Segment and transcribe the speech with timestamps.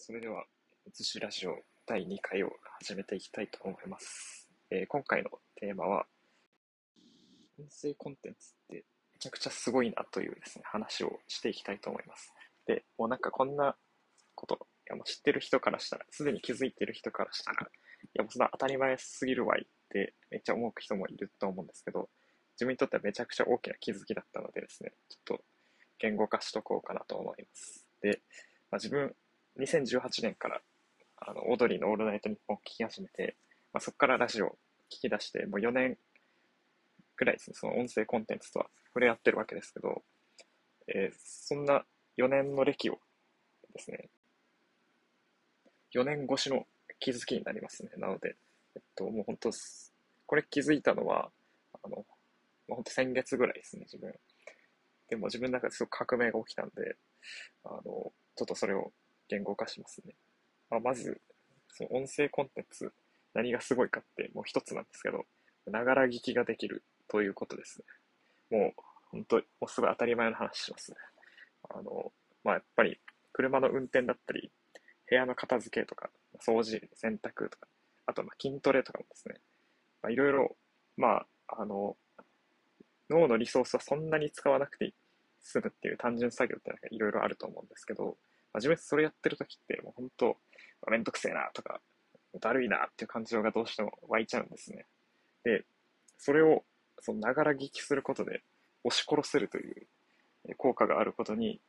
[0.00, 0.44] それでは、
[0.86, 4.48] 映しラジオ第2回を始めていきたいと思います。
[4.70, 6.06] えー今回のテーマは、
[7.58, 8.82] 音声コンテンツってめ
[9.18, 12.32] ちゃくちゃすごいなというですね、話をしていきたいと思います。
[12.64, 13.74] で、もうなんかこんな
[14.36, 22.08] こと、いやもう知ってる人からしたら、すでに気づいてる人からしたら、いやもうそんな当たり前すぎるわいってめっちゃ思う人もいると思うんですけど、
[22.54, 25.44] 自分にとってはめちゃくちゃ大きな気づきだったのでですね、ちょっと
[25.98, 27.84] 言語化しとこうかなと思います。
[28.00, 28.22] で、
[28.70, 29.12] まあ、自分、
[29.58, 30.60] 2018年から、
[31.16, 33.36] あの、オードリーのオールナイトニッポンを聞き始めて、
[33.72, 34.50] まあ、そこからラジオを
[34.90, 35.98] 聞き出して、もう4年
[37.16, 40.02] くらいですね、その音声コンテンツとは触れ合ってるわけですけど、
[40.86, 41.84] えーそんな
[42.16, 42.98] 4年の歴を
[43.74, 44.08] ですね、
[45.94, 46.66] 4年越しの
[47.00, 47.90] 気づきになりますね。
[47.96, 48.36] なので、
[48.76, 49.50] えっと、もう本当、
[50.26, 51.30] これ気づいたのは、
[51.82, 52.04] あの、も
[52.70, 54.12] う本当先月ぐらいですね、自分。
[55.08, 56.96] でも自分の中ですごく革命が起きたんで、
[57.64, 58.92] あの、ちょっとそれを
[59.28, 60.14] 言語化しますね。
[60.70, 61.20] まあ、まず、
[61.68, 62.92] その音声コンテンツ、
[63.34, 65.24] 何がすごいかってもう一つなんですけど、
[65.66, 67.80] ながら聞きができるということです
[68.50, 68.58] ね。
[68.58, 68.72] もう、
[69.10, 70.96] 本当もうすごい当たり前の話しますね。
[71.70, 72.12] あの、
[72.44, 72.98] まあ、やっぱり、
[73.32, 74.50] 車の運転だったり、
[75.08, 77.68] 部屋の片付けとか、掃除、洗濯とか、
[78.06, 79.36] あと、まあ、筋トレとかもですね、
[80.02, 80.56] まあ、いろいろ、
[80.96, 81.96] まあ、あの、
[83.10, 84.92] 脳のリソースはそんなに使わなくて
[85.40, 88.16] 済むっていう単純作業ってなんかいろいろあると思うんですけど、
[88.52, 90.36] まあ、自分それやってる時ってもう本当、
[90.90, 91.80] めんどくせえなとか、
[92.40, 94.86] だるいなっていう感情がどうしても湧いちゃうんですね。
[95.44, 95.64] で、
[96.18, 96.64] それを、
[97.00, 98.42] そのながら聞きすることで
[98.84, 99.86] 押し殺せるという
[100.56, 101.60] 効果があることに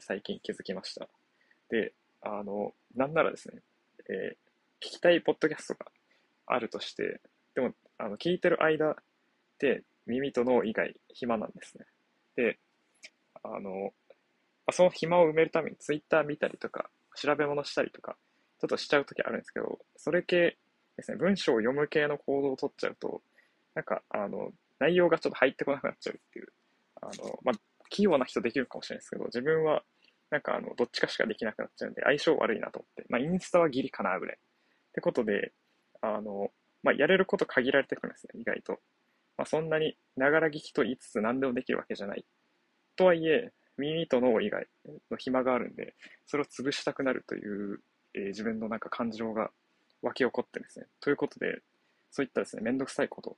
[0.00, 1.08] 最近気づきました。
[1.70, 1.92] で、
[2.22, 3.62] あの、なんならですね、
[4.08, 4.36] えー
[4.80, 5.86] 聞きたいポッドキャストが
[6.46, 7.20] あるとして、
[7.54, 8.94] でも、あの、聞いてる間っ
[9.58, 11.86] て耳と脳以外暇なんですね。
[12.36, 12.58] で、
[13.42, 13.92] あの、
[14.66, 18.16] あその暇を埋めるためにツイッター見たりとか、調べ物したりとか、
[18.60, 20.56] ちょっとしちゃうときあるんですけど、それ系
[20.96, 23.22] ですね、文章を読む系の行動を取っちゃうと、
[23.74, 26.48] なんか、あの、内容がちょっと入ってこなくなっちゃうっていう、
[27.02, 27.54] あの、まあ、
[27.90, 29.82] 器用な人できるかもしれないですけど、自分は、
[30.30, 34.36] なんかあの、どっちかしかできなくなっちゃうんで、相性悪いなと思って、まあ、インスタはギリかなぐらい。
[34.36, 34.38] っ
[34.92, 35.52] てことで、
[36.00, 36.50] あの、
[36.82, 38.80] まあ、やれること限られてくるんですね、意外と。
[39.36, 42.24] まあ、そんなに、ながら聞きと言いつつ何でもできるわけじゃない。
[42.96, 44.66] とはいえ、耳と脳以外
[45.10, 45.94] の暇があるんで、
[46.26, 47.80] それを潰したくなるという、
[48.14, 49.50] えー自分のなんか感情が
[50.02, 50.86] 湧き起こってですね。
[51.00, 51.60] ということで、
[52.10, 53.36] そういったですね、めんどくさいこと、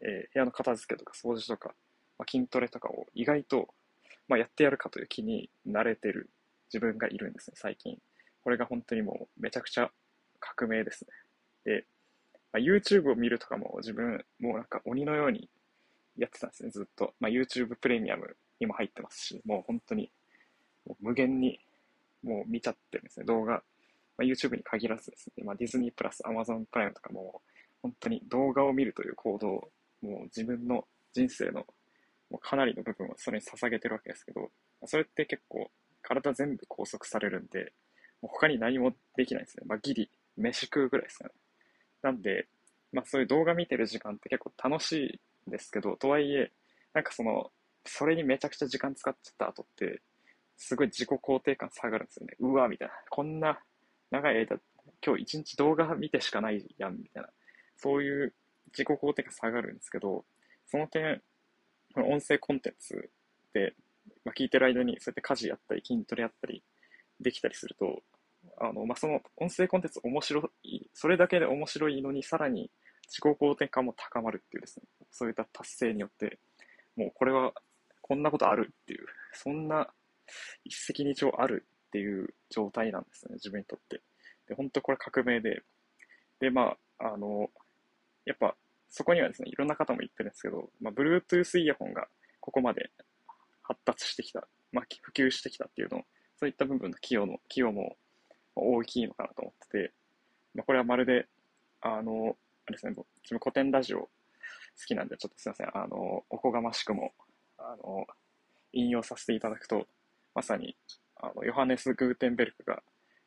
[0.00, 1.74] えー部屋の片付けとか掃除とか、
[2.18, 3.68] まあ、筋トレとかを意外と、
[4.28, 6.30] まあ、やってやるかという気に慣れてる
[6.72, 7.98] 自分がいるんですね、最近。
[8.42, 9.90] これが本当にもうめちゃくちゃ
[10.40, 11.10] 革命ですね。
[11.64, 11.84] で、
[12.52, 15.48] まあ、YouTube を見るとかも自分、もうなんか鬼のように
[16.16, 17.14] やってたんですね、ずっと。
[17.20, 20.10] まあ、YouTube プレミアムにも入ってますし、もう本当に
[21.00, 21.60] 無限に
[22.22, 23.62] もう見ちゃってるんですね、動画。
[24.16, 27.40] まあ、YouTube に限らずですね、まあ、ディズニープラス、Amazon プライムとかも
[27.82, 29.68] 本当に動画を見るという行動を
[30.02, 31.64] もう自分の人生の
[32.30, 34.50] もうかなりの部分をそれに捧げてるわけですけど、
[34.86, 35.70] それって結構
[36.02, 37.72] 体全部拘束されるんで、
[38.20, 39.64] もう他に何もできないですね。
[39.66, 41.30] まあ、ギリ、飯食うぐらいですかね。
[42.02, 42.46] なんで、
[42.92, 46.50] まあそういう動画見てる時間って結構楽しいんですけど、とはいえ、
[46.94, 47.50] なんかその、
[47.88, 50.00] それにめちゃくちゃ時間使っちゃった後って、
[50.56, 52.34] すごい自己肯定感下がるんですよね。
[52.40, 52.94] うわ、みたいな。
[53.10, 53.60] こんな
[54.10, 54.60] 長い間、
[55.04, 57.28] 今日一日動画見てしかないやん、みたいな。
[57.76, 58.34] そういう
[58.72, 60.24] 自己肯定感下がるんですけど、
[60.66, 61.22] その点、
[61.94, 63.10] この音声コンテンツ
[63.52, 63.74] で、
[64.24, 66.62] まあ、聞いてる間にそうやって家事やったり筋トレやったり
[67.20, 68.02] できたりすると、
[68.58, 72.70] あの、まあ、その音声コンテンツ面白い、それだけで面白いのにさらに
[73.06, 76.38] 自己肯定感も高まるっていうですね、そういった達成によって、
[76.96, 77.54] もうこれは
[78.08, 79.88] こんなことあるっていう、そんな
[80.64, 84.02] 一石二鳥あるっていう状態なんですね、自分にとって。
[84.48, 85.62] で、本当これ革命で、
[86.40, 87.50] で、まあ、あの、
[88.24, 88.54] やっぱ
[88.88, 92.08] そこにはですね、いろんな方も言ってるんですけど、まあ、Bluetooth イヤホンが
[92.40, 92.90] ここまで
[93.62, 96.02] 発達してきた、まあ、普及してきたっていうの、
[96.38, 97.96] そういった部分の寄与の、寄与も
[98.54, 99.92] 大きいのかなと思ってて、
[100.54, 101.26] まあ、これはまるで、
[101.80, 102.36] あの、
[102.66, 104.10] あれですね、僕自分古典ラジオ好
[104.86, 107.12] きなんで、ちょっとすいません、あの、おこがましくも、
[107.68, 108.06] あの、
[108.72, 109.86] 引用させていただくと、
[110.34, 110.74] まさに、
[111.16, 112.82] あの、ヨハネス・グーテンベルクが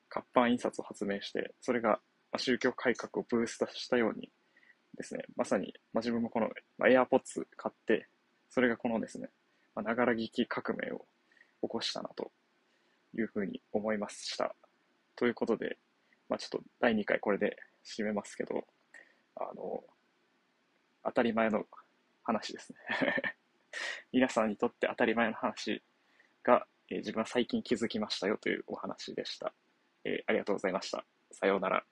[0.10, 2.00] 活版印刷を発明して、それが
[2.38, 4.32] 宗教改革をブーストしたように
[4.98, 6.50] ですね、まさに、まあ、自分もこの、
[6.80, 8.08] まあ、AirPods 買って、
[8.50, 9.30] それがこのですね、
[9.76, 11.06] ながら聞き革命を
[11.62, 12.32] 起こしたなと
[13.16, 14.56] いうふうに思いました。
[15.16, 15.78] ということで、
[16.30, 18.66] まあ、ちょっと第2回これで締めますけど、
[19.36, 19.84] あの、
[21.04, 21.66] 当たり前の
[22.24, 22.78] 話ですね。
[24.14, 25.82] 皆さんにとって当たり前の話
[26.44, 29.54] が、えー自分は最近気づきましたよというお話でした。
[30.06, 31.06] えーありがとうございました。
[31.32, 31.84] さようなら。